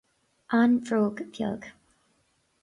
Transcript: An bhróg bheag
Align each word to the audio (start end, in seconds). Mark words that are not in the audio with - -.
An 0.59 0.71
bhróg 0.87 1.21
bheag 1.37 1.69